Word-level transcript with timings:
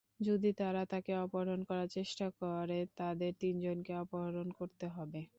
যদি 0.19 0.49
তারা 0.57 0.81
তাকে 0.91 1.11
অপহরণ 1.17 1.59
করার 1.69 1.89
চেষ্টা 1.91 2.27
করে, 2.41 2.79
তাদের 2.97 3.31
তিনজনকে 3.41 3.91
অপহরণ 4.03 4.47
করতে 4.59 4.85
হবে। 4.95 5.21